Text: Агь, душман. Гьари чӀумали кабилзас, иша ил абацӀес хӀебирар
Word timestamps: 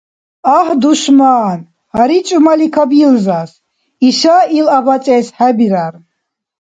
Агь, 0.57 0.73
душман. 0.83 1.59
Гьари 1.97 2.19
чӀумали 2.27 2.67
кабилзас, 2.75 3.51
иша 4.07 4.37
ил 4.57 4.67
абацӀес 4.77 5.27
хӀебирар 5.37 5.93